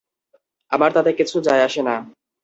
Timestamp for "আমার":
0.71-0.89